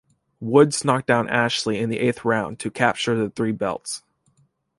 Woods 0.39 0.83
knocked 0.83 1.11
out 1.11 1.29
Ashley 1.29 1.77
in 1.77 1.89
the 1.91 1.99
eighth 1.99 2.25
round 2.25 2.57
to 2.61 2.71
capture 2.71 3.15
the 3.15 3.29
three 3.29 3.51
belts. 3.51 4.01